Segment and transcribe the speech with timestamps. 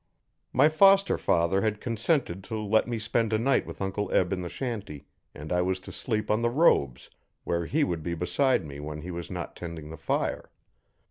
[0.51, 4.41] My foster father had consented to let me spend a night with Uncle Eb in
[4.41, 7.11] the shanty, and I was to sleep on the robes,
[7.43, 10.49] where he would be beside me when he was not tending the fire.